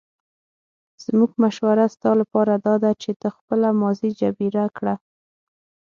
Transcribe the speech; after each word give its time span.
زموږ 1.03 1.31
مشوره 1.43 1.85
ستا 1.95 2.11
لپاره 2.21 2.53
داده 2.67 2.91
چې 3.01 3.11
ته 3.21 3.27
خپله 3.37 3.69
ماضي 3.81 4.09
جبیره 4.19 4.65
کړه. 4.77 4.95